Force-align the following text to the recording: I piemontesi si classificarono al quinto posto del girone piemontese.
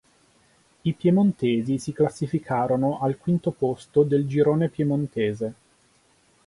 I 0.81 0.93
piemontesi 0.95 1.77
si 1.77 1.93
classificarono 1.93 2.99
al 3.01 3.19
quinto 3.19 3.51
posto 3.51 4.01
del 4.01 4.25
girone 4.25 4.67
piemontese. 4.69 5.53